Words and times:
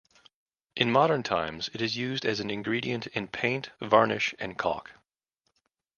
In 0.75 0.91
modern 0.91 1.21
times, 1.21 1.69
it 1.75 1.79
is 1.83 1.95
used 1.95 2.25
as 2.25 2.39
an 2.39 2.49
ingredient 2.49 3.05
in 3.05 3.27
paint, 3.27 3.69
varnish, 3.79 4.33
and 4.39 4.57
caulk. 4.57 4.93